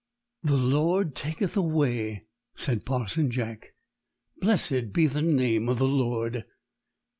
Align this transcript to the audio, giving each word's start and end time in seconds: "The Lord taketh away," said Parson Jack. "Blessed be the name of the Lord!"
"The 0.41 0.57
Lord 0.57 1.13
taketh 1.13 1.55
away," 1.55 2.25
said 2.55 2.87
Parson 2.87 3.29
Jack. 3.29 3.75
"Blessed 4.39 4.91
be 4.93 5.05
the 5.05 5.21
name 5.21 5.69
of 5.69 5.77
the 5.77 5.87
Lord!" 5.87 6.43